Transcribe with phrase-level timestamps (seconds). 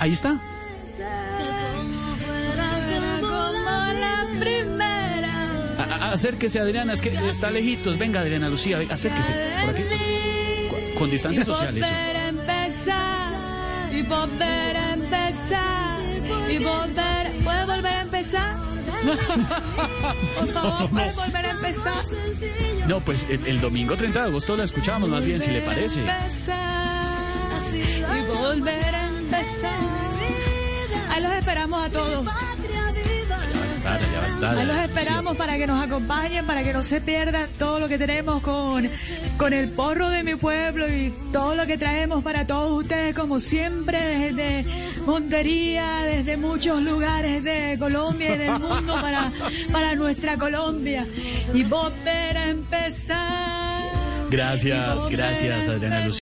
[0.00, 0.36] ahí está.
[6.00, 7.96] Acérquese, Adriana, es que está lejitos.
[7.98, 9.32] Venga, Adriana Lucía, acérquese.
[9.64, 9.82] Por aquí.
[10.98, 11.86] Con distancia social, eso.
[11.86, 15.98] volver a empezar y volver a empezar
[16.50, 18.70] y volver puede volver a empezar
[20.38, 22.04] por favor puede volver a empezar
[22.86, 26.00] No, pues el, domingo 30 de agosto la escuchamos más bien, si le parece.
[27.72, 28.89] Y volver
[29.36, 29.70] empezar
[31.10, 32.26] ahí los esperamos a todos
[33.82, 34.58] Ya va a estar.
[34.58, 34.82] Ahí los Sí.
[34.84, 38.88] esperamos para que nos acompañen, para que no se pierdan todo lo que tenemos con,
[39.38, 43.40] con el porro de mi pueblo y todo lo que traemos para todos ustedes, como
[43.40, 43.98] siempre,
[44.32, 44.66] desde
[45.06, 49.32] Montería, desde muchos lugares de Colombia y del mundo para,
[49.72, 51.06] para nuestra Colombia.
[51.54, 53.84] Y volver a empezar.
[54.30, 56.18] Gracias, gracias, Adriana Lucía.